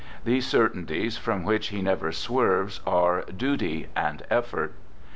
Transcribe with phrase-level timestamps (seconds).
[0.25, 4.73] These certainties, from which he never swerves, are" duty and effort."